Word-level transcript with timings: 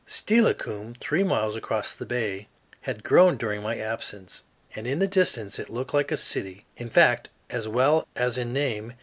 ]Steilacoom, 0.19 0.95
three 0.99 1.21
miles 1.21 1.55
across 1.55 1.93
the 1.93 2.07
bay, 2.07 2.47
had 2.89 3.03
grown 3.03 3.37
during 3.37 3.61
my 3.61 3.77
absence, 3.77 4.45
and 4.75 4.87
in 4.87 4.97
the 4.97 5.05
distance 5.07 5.59
it 5.59 5.69
looked 5.69 5.93
like 5.93 6.11
a 6.11 6.17
city 6.17 6.65
in 6.75 6.89
fact 6.89 7.29
as 7.51 7.67
well 7.67 8.07
as 8.15 8.35
in 8.35 8.51
name. 8.51 8.93